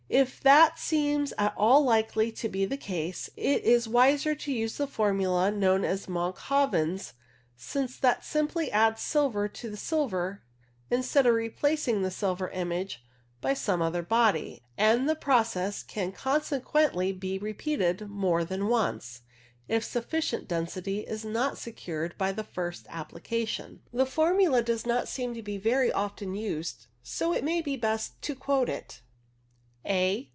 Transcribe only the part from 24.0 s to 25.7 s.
formula does not seem to be